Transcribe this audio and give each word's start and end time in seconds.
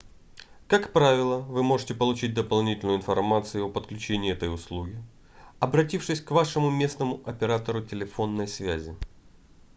как 0.67 0.93
правило 0.93 1.37
вы 1.37 1.59
сможете 1.59 1.93
получить 1.93 2.33
дополнительную 2.33 2.97
информацию 2.97 3.63
о 3.63 3.69
подключении 3.71 4.31
этой 4.33 4.51
услуги 4.51 4.97
обратившись 5.59 6.21
к 6.21 6.31
вашему 6.31 6.71
местному 6.71 7.21
оператору 7.23 7.85
телефонной 7.85 8.47
связи 8.47 8.95